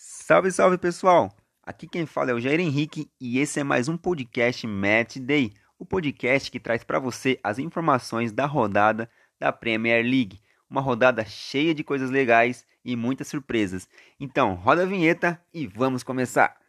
Salve, 0.00 0.52
salve 0.52 0.78
pessoal! 0.78 1.36
Aqui 1.60 1.88
quem 1.88 2.06
fala 2.06 2.30
é 2.30 2.32
o 2.32 2.38
Jair 2.38 2.60
Henrique 2.60 3.10
e 3.20 3.40
esse 3.40 3.58
é 3.58 3.64
mais 3.64 3.88
um 3.88 3.96
podcast 3.96 4.64
Match 4.64 5.16
Day, 5.16 5.52
o 5.76 5.84
podcast 5.84 6.52
que 6.52 6.60
traz 6.60 6.84
para 6.84 7.00
você 7.00 7.40
as 7.42 7.58
informações 7.58 8.30
da 8.30 8.46
rodada 8.46 9.10
da 9.40 9.50
Premier 9.50 10.04
League. 10.04 10.40
Uma 10.70 10.80
rodada 10.80 11.24
cheia 11.24 11.74
de 11.74 11.82
coisas 11.82 12.10
legais 12.10 12.64
e 12.84 12.94
muitas 12.94 13.26
surpresas. 13.26 13.88
Então, 14.20 14.54
roda 14.54 14.84
a 14.84 14.86
vinheta 14.86 15.42
e 15.52 15.66
vamos 15.66 16.04
começar! 16.04 16.67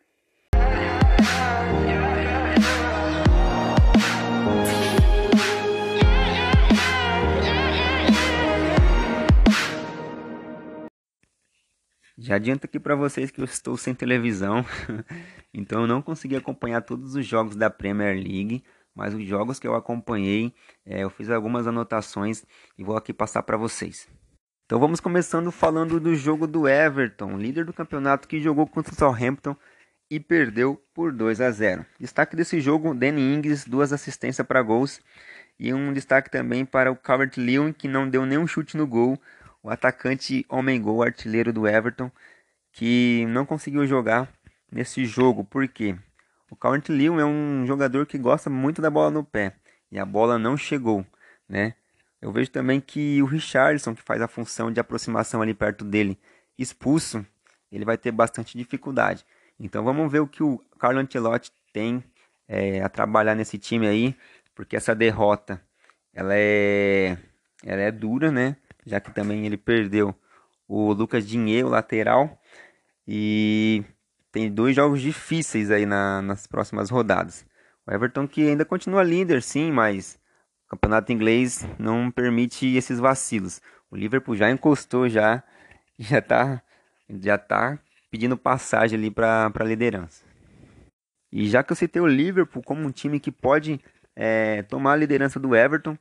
Já 12.21 12.35
adianto 12.35 12.65
aqui 12.65 12.77
para 12.77 12.95
vocês 12.95 13.31
que 13.31 13.39
eu 13.39 13.45
estou 13.45 13.77
sem 13.77 13.95
televisão, 13.95 14.65
então 15.53 15.81
eu 15.81 15.87
não 15.87 16.01
consegui 16.01 16.35
acompanhar 16.35 16.81
todos 16.81 17.15
os 17.15 17.25
jogos 17.25 17.55
da 17.55 17.69
Premier 17.69 18.13
League, 18.13 18.61
mas 18.93 19.13
os 19.13 19.25
jogos 19.25 19.57
que 19.57 19.65
eu 19.65 19.73
acompanhei, 19.73 20.53
é, 20.85 21.03
eu 21.03 21.09
fiz 21.09 21.29
algumas 21.29 21.65
anotações 21.65 22.43
e 22.77 22.83
vou 22.83 22.97
aqui 22.97 23.13
passar 23.13 23.41
para 23.43 23.55
vocês. 23.55 24.05
Então 24.65 24.81
vamos 24.81 24.99
começando 24.99 25.49
falando 25.49 25.97
do 25.97 26.13
jogo 26.13 26.45
do 26.45 26.67
Everton, 26.67 27.37
líder 27.37 27.63
do 27.63 27.71
campeonato 27.71 28.27
que 28.27 28.41
jogou 28.41 28.67
contra 28.67 28.93
o 28.93 28.97
Southampton 28.97 29.55
e 30.11 30.19
perdeu 30.19 30.75
por 30.93 31.13
2 31.13 31.39
a 31.39 31.49
0. 31.49 31.85
Destaque 31.97 32.35
desse 32.35 32.59
jogo, 32.59 32.93
Danny 32.93 33.21
Ings, 33.35 33.63
duas 33.63 33.93
assistências 33.93 34.45
para 34.45 34.61
gols 34.61 34.99
e 35.57 35.73
um 35.73 35.93
destaque 35.93 36.29
também 36.29 36.65
para 36.65 36.91
o 36.91 36.97
Calvert 36.97 37.37
Lewin 37.37 37.71
que 37.71 37.87
não 37.87 38.09
deu 38.09 38.25
nenhum 38.25 38.45
chute 38.45 38.75
no 38.75 38.85
gol, 38.85 39.17
o 39.61 39.69
atacante 39.69 40.45
homem-gol, 40.49 41.03
artilheiro 41.03 41.51
do 41.51 41.67
Everton, 41.67 42.11
que 42.71 43.25
não 43.27 43.45
conseguiu 43.45 43.85
jogar 43.85 44.31
nesse 44.71 45.05
jogo. 45.05 45.43
Por 45.43 45.67
quê? 45.67 45.95
O 46.49 46.55
Calvert 46.55 46.85
Lewin 46.89 47.19
é 47.19 47.25
um 47.25 47.65
jogador 47.65 48.05
que 48.05 48.17
gosta 48.17 48.49
muito 48.49 48.81
da 48.81 48.89
bola 48.89 49.11
no 49.11 49.23
pé 49.23 49.53
e 49.91 49.99
a 49.99 50.05
bola 50.05 50.39
não 50.39 50.57
chegou, 50.57 51.05
né? 51.47 51.75
Eu 52.21 52.31
vejo 52.31 52.51
também 52.51 52.81
que 52.81 53.21
o 53.21 53.25
Richardson, 53.25 53.95
que 53.95 54.01
faz 54.01 54.21
a 54.21 54.27
função 54.27 54.71
de 54.71 54.79
aproximação 54.79 55.41
ali 55.41 55.53
perto 55.53 55.85
dele, 55.85 56.19
expulso, 56.57 57.25
ele 57.71 57.85
vai 57.85 57.97
ter 57.97 58.11
bastante 58.11 58.57
dificuldade. 58.57 59.25
Então 59.59 59.83
vamos 59.83 60.11
ver 60.11 60.19
o 60.19 60.27
que 60.27 60.43
o 60.43 60.57
Carlo 60.77 60.99
Ancelotti 60.99 61.51
tem 61.71 62.03
é, 62.47 62.81
a 62.81 62.89
trabalhar 62.89 63.35
nesse 63.35 63.57
time 63.57 63.87
aí, 63.87 64.15
porque 64.55 64.75
essa 64.75 64.95
derrota 64.95 65.61
ela 66.13 66.33
é, 66.33 67.17
ela 67.63 67.81
é 67.81 67.91
dura, 67.91 68.31
né? 68.31 68.57
Já 68.89 68.99
que 68.99 69.13
também 69.13 69.45
ele 69.45 69.57
perdeu 69.57 70.13
o 70.67 70.91
Lucas 70.93 71.27
Dinheiro, 71.27 71.69
lateral, 71.69 72.39
e 73.07 73.83
tem 74.31 74.51
dois 74.51 74.75
jogos 74.75 75.01
difíceis 75.01 75.71
aí 75.71 75.85
na, 75.85 76.21
nas 76.21 76.45
próximas 76.47 76.89
rodadas. 76.89 77.45
O 77.85 77.91
Everton 77.91 78.27
que 78.27 78.47
ainda 78.47 78.65
continua 78.65 79.03
líder, 79.03 79.41
sim, 79.41 79.71
mas 79.71 80.19
o 80.65 80.69
campeonato 80.69 81.11
inglês 81.11 81.67
não 81.79 82.11
permite 82.11 82.67
esses 82.75 82.99
vacilos. 82.99 83.61
O 83.89 83.95
Liverpool 83.95 84.35
já 84.35 84.51
encostou, 84.51 85.09
já 85.09 85.43
já 85.97 86.21
tá, 86.21 86.61
já 87.09 87.37
tá 87.37 87.79
pedindo 88.11 88.37
passagem 88.37 88.97
ali 88.97 89.11
para 89.11 89.51
a 89.53 89.63
liderança. 89.63 90.23
E 91.31 91.47
já 91.47 91.63
que 91.63 91.71
eu 91.71 91.75
citei 91.75 92.01
o 92.01 92.07
Liverpool 92.07 92.63
como 92.63 92.87
um 92.87 92.91
time 92.91 93.19
que 93.19 93.31
pode 93.31 93.79
é, 94.15 94.63
tomar 94.63 94.93
a 94.93 94.95
liderança 94.95 95.39
do 95.39 95.55
Everton, 95.55 95.97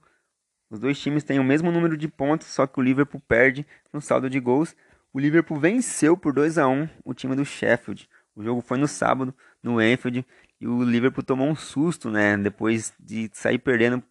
os 0.70 0.78
dois 0.78 0.98
times 0.98 1.24
têm 1.24 1.38
o 1.38 1.44
mesmo 1.44 1.72
número 1.72 1.96
de 1.96 2.08
pontos, 2.08 2.46
só 2.48 2.66
que 2.66 2.78
o 2.78 2.82
Liverpool 2.82 3.22
perde 3.26 3.66
no 3.92 4.00
saldo 4.00 4.28
de 4.28 4.38
gols. 4.38 4.76
O 5.12 5.18
Liverpool 5.18 5.58
venceu 5.58 6.16
por 6.16 6.32
2 6.32 6.58
a 6.58 6.68
1 6.68 6.88
o 7.04 7.14
time 7.14 7.34
do 7.34 7.44
Sheffield. 7.44 8.08
O 8.36 8.42
jogo 8.42 8.60
foi 8.60 8.76
no 8.78 8.86
sábado, 8.86 9.34
no 9.62 9.78
Anfield, 9.78 10.24
e 10.60 10.68
o 10.68 10.82
Liverpool 10.82 11.24
tomou 11.24 11.48
um 11.48 11.56
susto, 11.56 12.10
né? 12.10 12.36
Depois 12.36 12.92
de 13.00 13.30
sair 13.32 13.58
perdendo 13.58 14.02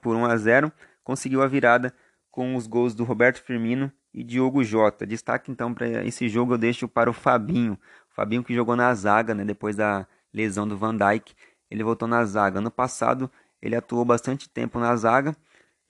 por 0.00 0.16
1 0.16 0.24
a 0.24 0.36
0, 0.36 0.72
conseguiu 1.04 1.40
a 1.42 1.46
virada 1.46 1.94
com 2.30 2.56
os 2.56 2.66
gols 2.66 2.94
do 2.94 3.04
Roberto 3.04 3.42
Firmino 3.42 3.92
e 4.12 4.24
Diogo 4.24 4.64
Jota. 4.64 5.06
Destaque 5.06 5.50
então 5.50 5.72
para 5.72 6.04
esse 6.04 6.28
jogo 6.28 6.54
eu 6.54 6.58
deixo 6.58 6.88
para 6.88 7.08
o 7.08 7.12
Fabinho. 7.12 7.78
O 8.10 8.14
Fabinho 8.14 8.42
que 8.42 8.54
jogou 8.54 8.74
na 8.74 8.92
zaga, 8.94 9.34
né, 9.34 9.44
depois 9.44 9.76
da 9.76 10.06
lesão 10.32 10.66
do 10.66 10.76
Van 10.76 10.96
Dijk, 10.96 11.34
ele 11.70 11.84
voltou 11.84 12.08
na 12.08 12.24
zaga. 12.24 12.58
Ano 12.58 12.70
passado 12.70 13.30
ele 13.60 13.76
atuou 13.76 14.04
bastante 14.04 14.48
tempo 14.48 14.78
na 14.78 14.94
zaga 14.96 15.36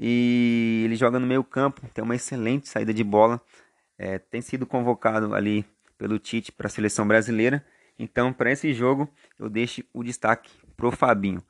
e 0.04 0.82
ele 0.84 0.96
joga 0.96 1.20
no 1.20 1.26
meio 1.28 1.44
campo, 1.44 1.80
tem 1.94 2.02
uma 2.02 2.16
excelente 2.16 2.68
saída 2.68 2.92
de 2.92 3.04
bola, 3.04 3.40
é, 3.96 4.18
tem 4.18 4.40
sido 4.40 4.66
convocado 4.66 5.32
ali 5.32 5.64
pelo 5.96 6.18
Tite 6.18 6.50
para 6.50 6.66
a 6.66 6.70
seleção 6.70 7.06
brasileira. 7.06 7.64
Então, 7.96 8.32
para 8.32 8.50
esse 8.50 8.74
jogo, 8.74 9.08
eu 9.38 9.48
deixo 9.48 9.84
o 9.92 10.02
destaque 10.02 10.50
pro 10.76 10.90
Fabinho. 10.90 11.40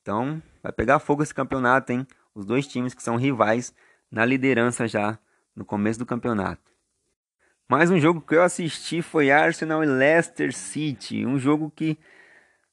Então, 0.00 0.42
vai 0.62 0.72
pegar 0.72 1.00
fogo 1.00 1.22
esse 1.22 1.34
campeonato, 1.34 1.92
hein? 1.92 2.06
Os 2.34 2.46
dois 2.46 2.66
times 2.66 2.94
que 2.94 3.02
são 3.02 3.16
rivais 3.16 3.74
na 4.10 4.24
liderança 4.24 4.88
já 4.88 5.18
no 5.54 5.66
começo 5.66 5.98
do 5.98 6.06
campeonato. 6.06 6.62
Mais 7.68 7.90
um 7.90 7.98
jogo 7.98 8.22
que 8.22 8.34
eu 8.34 8.42
assisti 8.42 9.02
foi 9.02 9.30
Arsenal 9.30 9.84
e 9.84 9.86
Leicester 9.86 10.54
City, 10.54 11.26
um 11.26 11.38
jogo 11.38 11.70
que 11.76 11.98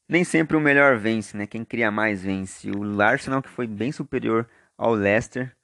nem 0.08 0.24
sempre 0.24 0.56
o 0.56 0.62
melhor 0.62 0.98
vence, 0.98 1.36
né? 1.36 1.46
Quem 1.46 1.66
cria 1.66 1.92
mais 1.92 2.24
vence. 2.24 2.72
O 2.72 3.02
Arsenal 3.02 3.42
que 3.42 3.50
foi 3.50 3.68
bem 3.68 3.92
superior 3.92 4.48
ao 4.78 4.94
Leicester, 4.94 5.56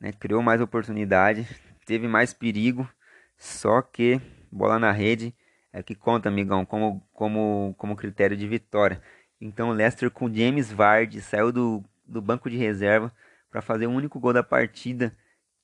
né? 0.00 0.12
Criou 0.12 0.42
mais 0.42 0.60
oportunidade, 0.60 1.46
teve 1.86 2.08
mais 2.08 2.32
perigo, 2.32 2.88
só 3.36 3.82
que 3.82 4.20
bola 4.50 4.78
na 4.78 4.90
rede 4.90 5.34
é 5.72 5.82
que 5.82 5.94
conta, 5.94 6.28
amigão, 6.28 6.64
como, 6.64 7.00
como, 7.12 7.74
como 7.78 7.96
critério 7.96 8.36
de 8.36 8.46
vitória. 8.46 9.00
Então 9.40 9.70
o 9.70 9.72
Leicester 9.72 10.10
com 10.10 10.32
James 10.32 10.70
Vardy 10.70 11.20
saiu 11.20 11.52
do, 11.52 11.84
do 12.04 12.20
banco 12.20 12.50
de 12.50 12.56
reserva 12.56 13.12
para 13.50 13.62
fazer 13.62 13.86
o 13.86 13.90
único 13.90 14.18
gol 14.18 14.32
da 14.32 14.42
partida. 14.42 15.16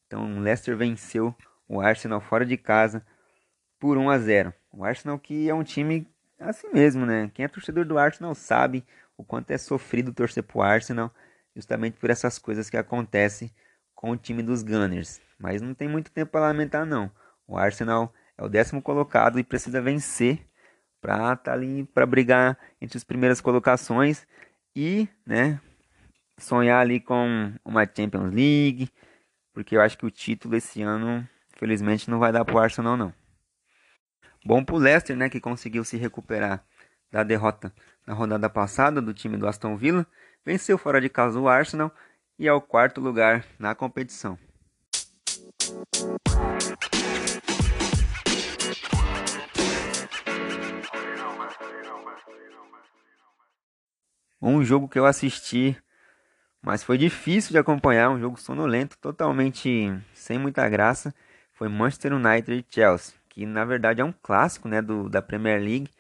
Então 0.07 0.37
o 0.37 0.41
Leicester 0.41 0.77
venceu 0.77 1.35
o 1.69 1.81
Arsenal 1.81 2.21
fora 2.21 2.47
de 2.47 2.57
casa 2.57 3.05
por 3.79 3.99
1 3.99 4.11
a 4.11 4.19
0. 4.19 4.55
O 4.73 4.85
Arsenal 4.85 5.19
que 5.19 5.49
é 5.49 5.55
um 5.55 5.65
time 5.65 6.07
assim 6.39 6.69
mesmo, 6.73 7.05
né? 7.05 7.31
Quem 7.35 7.45
é 7.45 7.49
torcedor 7.49 7.85
do 7.85 7.99
Arsenal 7.99 8.35
sabe 8.35 8.85
o 9.17 9.25
quanto 9.25 9.51
é 9.51 9.59
sofrido 9.59 10.13
torcer 10.13 10.43
pro 10.43 10.63
Arsenal 10.63 11.13
justamente 11.57 11.99
por 11.99 12.11
essas 12.11 12.39
coisas 12.39 12.69
que 12.69 12.77
acontecem 12.77 13.51
com 13.95 14.11
o 14.11 14.17
time 14.17 14.43
dos 14.43 14.63
Gunners. 14.63 15.23
Mas 15.39 15.63
não 15.63 15.75
tem 15.75 15.89
muito 15.89 16.13
tempo 16.13 16.33
para 16.33 16.43
lamentar 16.43 16.85
não. 16.85 17.11
O 17.49 17.57
Arsenal 17.57 18.13
é 18.37 18.45
o 18.45 18.49
décimo 18.49 18.83
colocado 18.83 19.39
e 19.39 19.43
precisa 19.43 19.81
vencer 19.81 20.47
para 21.01 21.15
estar 21.15 21.37
tá 21.37 21.53
ali 21.55 21.85
para 21.85 22.05
brigar 22.05 22.59
entre 22.81 22.99
as 22.99 23.05
primeiras 23.05 23.41
colocações 23.41 24.27
e, 24.75 25.09
né, 25.27 25.59
sonhar 26.39 26.81
ali 26.81 27.01
com 27.01 27.55
uma 27.65 27.87
Champions 27.87 28.35
League, 28.35 28.91
porque 29.55 29.77
eu 29.77 29.81
acho 29.81 29.97
que 29.97 30.05
o 30.05 30.11
título 30.11 30.57
esse 30.57 30.83
ano, 30.83 31.27
felizmente, 31.57 32.11
não 32.11 32.19
vai 32.19 32.33
dar 32.33 32.45
para 32.45 32.55
o 32.55 32.59
Arsenal 32.59 32.97
não. 32.97 33.15
Bom 34.45 34.63
para 34.63 34.75
o 34.75 34.79
Leicester, 34.79 35.17
né, 35.17 35.31
que 35.31 35.41
conseguiu 35.41 35.83
se 35.85 35.97
recuperar 35.97 36.63
da 37.11 37.23
derrota 37.23 37.73
na 38.07 38.13
rodada 38.13 38.51
passada 38.51 39.01
do 39.01 39.15
time 39.15 39.39
do 39.39 39.47
Aston 39.47 39.77
Villa 39.77 40.07
venceu 40.47 40.79
fora 40.79 41.01
de 41.01 41.09
casa 41.09 41.41
o 41.41 41.49
Arsenal 41.49 41.93
e 42.39 42.47
é 42.47 42.53
o 42.53 42.61
quarto 42.61 43.01
lugar 43.01 43.45
na 43.59 43.75
competição. 43.75 44.39
Um 54.41 54.63
jogo 54.63 54.89
que 54.89 54.97
eu 54.97 55.05
assisti, 55.05 55.77
mas 56.63 56.85
foi 56.85 56.97
difícil 56.97 57.51
de 57.51 57.59
acompanhar, 57.59 58.11
um 58.11 58.21
jogo 58.21 58.39
sonolento, 58.39 58.97
totalmente 58.99 59.93
sem 60.15 60.39
muita 60.39 60.69
graça, 60.69 61.13
foi 61.55 61.69
Manchester 61.69 62.13
United 62.13 62.53
e 62.53 62.73
Chelsea, 62.73 63.15
que 63.29 63.45
na 63.45 63.65
verdade 63.65 64.01
é 64.01 64.05
um 64.05 64.13
clássico 64.13 64.69
né, 64.69 64.81
do, 64.81 65.09
da 65.09 65.21
Premier 65.21 65.61
League, 65.61 65.91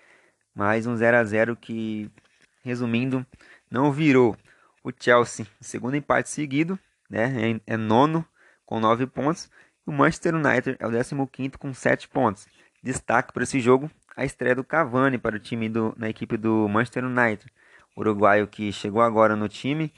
mas 0.54 0.86
um 0.86 0.94
0 0.94 1.16
a 1.16 1.24
0 1.24 1.56
que, 1.56 2.08
resumindo, 2.62 3.26
não 3.70 3.92
virou. 3.92 4.36
O 4.82 4.90
Chelsea, 4.98 5.46
segundo 5.60 5.96
empate 5.96 6.28
seguido, 6.28 6.78
né, 7.10 7.60
é, 7.66 7.74
é 7.74 7.76
nono 7.76 8.24
com 8.64 8.80
nove 8.80 9.06
pontos. 9.06 9.50
O 9.84 9.92
Manchester 9.92 10.34
United 10.34 10.76
é 10.78 10.86
o 10.86 11.26
15 11.26 11.50
com 11.58 11.72
sete 11.72 12.08
pontos. 12.08 12.46
Destaque 12.82 13.32
para 13.32 13.42
esse 13.42 13.60
jogo 13.60 13.90
a 14.16 14.24
estreia 14.24 14.54
do 14.54 14.64
Cavani 14.64 15.18
para 15.18 15.36
o 15.36 15.38
time 15.38 15.68
do, 15.68 15.94
na 15.96 16.08
equipe 16.08 16.36
do 16.36 16.66
Manchester 16.68 17.04
United. 17.04 17.46
O 17.94 18.00
uruguaio 18.00 18.48
que 18.48 18.72
chegou 18.72 19.02
agora 19.02 19.36
no 19.36 19.48
time. 19.48 19.92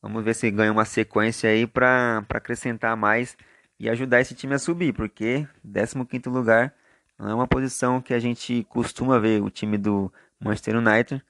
Vamos 0.00 0.24
ver 0.24 0.34
se 0.34 0.48
ganha 0.50 0.70
uma 0.70 0.84
sequência 0.84 1.50
aí 1.50 1.66
para 1.66 2.24
acrescentar 2.28 2.96
mais 2.96 3.36
e 3.80 3.88
ajudar 3.88 4.20
esse 4.20 4.34
time 4.34 4.54
a 4.54 4.58
subir, 4.58 4.92
porque 4.92 5.46
15 5.64 6.28
lugar 6.28 6.72
não 7.18 7.28
é 7.28 7.34
uma 7.34 7.48
posição 7.48 8.00
que 8.00 8.14
a 8.14 8.18
gente 8.18 8.64
costuma 8.68 9.18
ver 9.18 9.42
o 9.42 9.50
time 9.50 9.76
do 9.76 10.12
Manchester 10.40 10.76
United. 10.76 11.22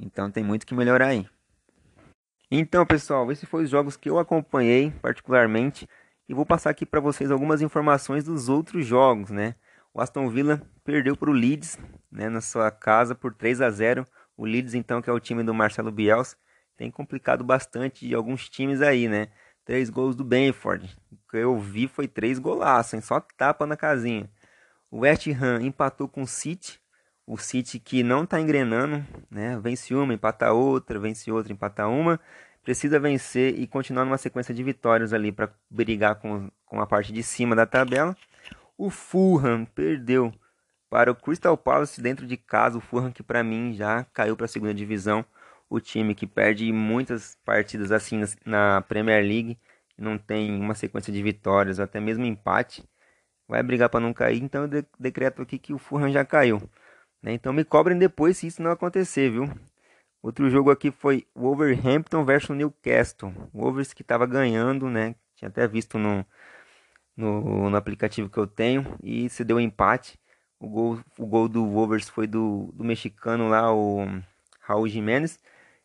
Então 0.00 0.30
tem 0.30 0.42
muito 0.42 0.66
que 0.66 0.74
melhorar 0.74 1.08
aí. 1.08 1.28
Então, 2.50 2.84
pessoal, 2.84 3.30
esses 3.30 3.48
foram 3.48 3.64
os 3.64 3.70
jogos 3.70 3.96
que 3.96 4.08
eu 4.08 4.18
acompanhei 4.18 4.90
particularmente 5.02 5.86
e 6.28 6.34
vou 6.34 6.46
passar 6.46 6.70
aqui 6.70 6.86
para 6.86 6.98
vocês 6.98 7.30
algumas 7.30 7.60
informações 7.60 8.24
dos 8.24 8.48
outros 8.48 8.86
jogos, 8.86 9.30
né? 9.30 9.54
O 9.92 10.00
Aston 10.00 10.28
Villa 10.28 10.62
perdeu 10.84 11.16
para 11.16 11.30
o 11.30 11.32
Leeds 11.32 11.78
né, 12.10 12.28
na 12.28 12.40
sua 12.40 12.70
casa 12.70 13.14
por 13.14 13.34
3 13.34 13.60
a 13.60 13.70
0. 13.70 14.06
O 14.36 14.44
Leeds, 14.44 14.74
então, 14.74 15.02
que 15.02 15.10
é 15.10 15.12
o 15.12 15.20
time 15.20 15.42
do 15.42 15.52
Marcelo 15.52 15.92
Bielsa, 15.92 16.36
tem 16.76 16.90
complicado 16.90 17.44
bastante 17.44 18.12
alguns 18.14 18.48
times 18.48 18.80
aí, 18.80 19.06
né? 19.06 19.28
Três 19.64 19.90
gols 19.90 20.16
do 20.16 20.24
Benford. 20.24 20.96
O 21.12 21.30
que 21.30 21.36
eu 21.36 21.58
vi 21.58 21.86
foi 21.86 22.08
três 22.08 22.38
golaços, 22.38 22.94
hein? 22.94 23.00
Só 23.00 23.20
tapa 23.20 23.66
na 23.66 23.76
casinha. 23.76 24.30
O 24.90 25.00
West 25.00 25.26
Ham 25.28 25.62
empatou 25.62 26.08
com 26.08 26.22
o 26.22 26.26
City. 26.26 26.80
O 27.30 27.38
City 27.38 27.78
que 27.78 28.02
não 28.02 28.24
está 28.24 28.40
engrenando, 28.40 29.06
né? 29.30 29.56
Vence 29.62 29.94
uma, 29.94 30.12
empata 30.12 30.52
outra, 30.52 30.98
vence 30.98 31.30
outra, 31.30 31.52
empata 31.52 31.86
uma. 31.86 32.18
Precisa 32.60 32.98
vencer 32.98 33.56
e 33.56 33.68
continuar 33.68 34.04
numa 34.04 34.18
sequência 34.18 34.52
de 34.52 34.64
vitórias 34.64 35.12
ali 35.12 35.30
para 35.30 35.48
brigar 35.70 36.16
com, 36.16 36.50
com 36.66 36.80
a 36.80 36.86
parte 36.88 37.12
de 37.12 37.22
cima 37.22 37.54
da 37.54 37.64
tabela. 37.64 38.16
O 38.76 38.90
Fulham 38.90 39.64
perdeu 39.64 40.34
para 40.90 41.12
o 41.12 41.14
Crystal 41.14 41.56
Palace 41.56 42.02
dentro 42.02 42.26
de 42.26 42.36
casa. 42.36 42.78
O 42.78 42.80
Fulham 42.80 43.12
que 43.12 43.22
para 43.22 43.44
mim 43.44 43.74
já 43.74 44.02
caiu 44.12 44.36
para 44.36 44.46
a 44.46 44.48
segunda 44.48 44.74
divisão. 44.74 45.24
O 45.68 45.78
time 45.78 46.16
que 46.16 46.26
perde 46.26 46.72
muitas 46.72 47.38
partidas 47.44 47.92
assim 47.92 48.22
na 48.44 48.82
Premier 48.82 49.22
League, 49.24 49.56
não 49.96 50.18
tem 50.18 50.60
uma 50.60 50.74
sequência 50.74 51.12
de 51.12 51.22
vitórias, 51.22 51.78
até 51.78 52.00
mesmo 52.00 52.24
empate, 52.24 52.84
vai 53.46 53.62
brigar 53.62 53.88
para 53.88 54.00
não 54.00 54.12
cair. 54.12 54.42
Então 54.42 54.64
eu 54.64 54.84
decreto 54.98 55.42
aqui 55.42 55.58
que 55.60 55.72
o 55.72 55.78
Fulham 55.78 56.10
já 56.10 56.24
caiu. 56.24 56.60
Né? 57.22 57.32
Então 57.34 57.52
me 57.52 57.64
cobrem 57.64 57.98
depois 57.98 58.38
se 58.38 58.46
isso 58.46 58.62
não 58.62 58.70
acontecer, 58.70 59.30
viu? 59.30 59.48
Outro 60.22 60.50
jogo 60.50 60.70
aqui 60.70 60.90
foi 60.90 61.26
Wolverhampton 61.34 62.24
versus 62.24 62.56
Newcastle. 62.56 63.32
O 63.52 63.62
Wolves 63.62 63.92
que 63.92 64.02
estava 64.02 64.26
ganhando, 64.26 64.90
né? 64.90 65.14
Tinha 65.34 65.48
até 65.48 65.66
visto 65.66 65.98
no, 65.98 66.24
no, 67.16 67.70
no 67.70 67.76
aplicativo 67.76 68.28
que 68.28 68.38
eu 68.38 68.46
tenho 68.46 68.98
e 69.02 69.28
se 69.30 69.44
deu 69.44 69.56
um 69.56 69.60
empate. 69.60 70.18
O 70.58 70.68
gol, 70.68 71.00
o 71.18 71.26
gol 71.26 71.48
do 71.48 71.66
Wolves 71.66 72.08
foi 72.08 72.26
do, 72.26 72.70
do 72.74 72.84
mexicano 72.84 73.48
lá, 73.48 73.72
o 73.72 74.06
Raul 74.60 74.88
Jimenez. 74.88 75.38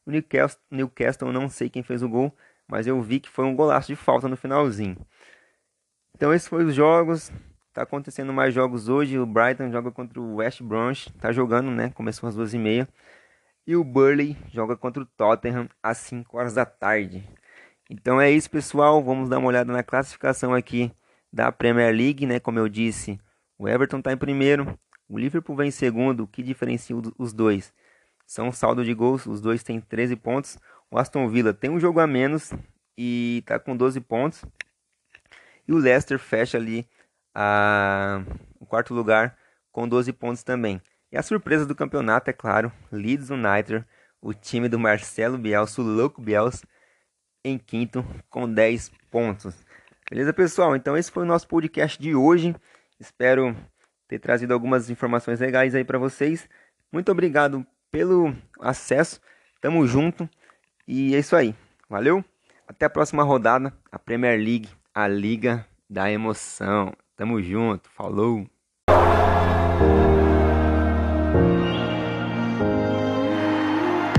O 0.05 0.11
Newcastle, 0.11 0.61
Newcastle, 0.69 1.31
não 1.31 1.49
sei 1.49 1.69
quem 1.69 1.81
fez 1.81 2.03
o 2.03 2.09
gol, 2.09 2.35
mas 2.67 2.85
eu 2.87 3.01
vi 3.01 3.19
que 3.19 3.29
foi 3.29 3.45
um 3.45 3.55
golaço 3.55 3.87
de 3.87 3.95
falta 3.95 4.27
no 4.27 4.35
finalzinho. 4.35 4.97
Então 6.13 6.33
esses 6.33 6.47
foram 6.47 6.67
os 6.67 6.75
jogos. 6.75 7.31
Tá 7.75 7.81
acontecendo 7.81 8.31
mais 8.31 8.53
jogos 8.53 8.87
hoje. 8.87 9.19
O 9.19 9.25
Brighton 9.25 9.69
joga 9.69 9.91
contra 9.91 10.17
o 10.17 10.35
West 10.35 10.61
Brom. 10.61 10.93
Tá 11.19 11.33
jogando, 11.33 11.69
né? 11.69 11.89
Começou 11.89 12.29
às 12.29 12.33
duas 12.33 12.53
e 12.53 12.57
meia. 12.57 12.87
E 13.67 13.75
o 13.75 13.83
Burley 13.83 14.37
joga 14.53 14.77
contra 14.77 15.03
o 15.03 15.05
Tottenham 15.05 15.67
às 15.83 15.97
5 15.97 16.37
horas 16.37 16.53
da 16.53 16.65
tarde. 16.65 17.27
Então 17.89 18.21
é 18.21 18.31
isso, 18.31 18.49
pessoal. 18.49 19.03
Vamos 19.03 19.27
dar 19.27 19.39
uma 19.39 19.49
olhada 19.49 19.73
na 19.73 19.83
classificação 19.83 20.53
aqui 20.53 20.89
da 21.33 21.51
Premier 21.51 21.93
League, 21.93 22.25
né? 22.25 22.39
Como 22.39 22.57
eu 22.57 22.69
disse, 22.69 23.19
o 23.57 23.67
Everton 23.67 23.97
está 23.97 24.13
em 24.13 24.17
primeiro, 24.17 24.79
o 25.09 25.19
Liverpool 25.19 25.57
vem 25.57 25.67
em 25.67 25.71
segundo. 25.71 26.23
O 26.23 26.27
que 26.27 26.41
diferencia 26.41 26.95
os 27.17 27.33
dois? 27.33 27.73
São 28.25 28.53
saldo 28.53 28.85
de 28.85 28.93
gols, 28.93 29.25
os 29.25 29.41
dois 29.41 29.63
têm 29.63 29.81
13 29.81 30.15
pontos. 30.15 30.57
O 30.89 30.97
Aston 30.97 31.27
Villa 31.27 31.53
tem 31.53 31.69
um 31.69 31.79
jogo 31.81 31.99
a 31.99 32.07
menos 32.07 32.53
e 32.97 33.39
está 33.39 33.59
com 33.59 33.75
12 33.75 33.99
pontos. 33.99 34.45
E 35.67 35.73
o 35.73 35.77
Leicester 35.77 36.17
fecha 36.17 36.57
ali 36.57 36.87
a... 37.35 38.23
o 38.59 38.65
quarto 38.65 38.93
lugar 38.93 39.37
com 39.71 39.87
12 39.87 40.13
pontos 40.13 40.43
também. 40.43 40.81
E 41.11 41.17
a 41.17 41.21
surpresa 41.21 41.65
do 41.65 41.75
campeonato, 41.75 42.29
é 42.29 42.33
claro, 42.33 42.71
Leeds 42.91 43.29
United, 43.29 43.85
o 44.21 44.33
time 44.33 44.69
do 44.69 44.79
Marcelo 44.79 45.37
Bielsa, 45.37 45.81
o 45.81 45.85
louco 45.85 46.21
Bielsa, 46.21 46.65
em 47.43 47.57
quinto 47.57 48.03
com 48.29 48.51
10 48.51 48.91
pontos. 49.11 49.55
Beleza, 50.09 50.33
pessoal? 50.33 50.75
Então 50.75 50.97
esse 50.97 51.11
foi 51.11 51.23
o 51.23 51.27
nosso 51.27 51.47
podcast 51.47 52.01
de 52.01 52.15
hoje. 52.15 52.55
Espero 52.99 53.55
ter 54.07 54.19
trazido 54.19 54.53
algumas 54.53 54.89
informações 54.89 55.39
legais 55.39 55.75
aí 55.75 55.83
para 55.83 55.99
vocês. 55.99 56.47
Muito 56.91 57.11
obrigado 57.11 57.65
pelo 57.91 58.33
acesso. 58.59 59.19
Tamo 59.61 59.85
junto. 59.85 60.29
E 60.87 61.15
é 61.15 61.19
isso 61.19 61.35
aí. 61.35 61.55
Valeu? 61.89 62.23
Até 62.67 62.85
a 62.85 62.89
próxima 62.89 63.23
rodada, 63.23 63.73
a 63.91 63.99
Premier 63.99 64.37
League, 64.37 64.69
a 64.93 65.07
Liga 65.07 65.65
da 65.89 66.09
Emoção. 66.09 66.95
Tamo 67.15 67.41
junto. 67.41 67.89
Falou. 67.89 68.45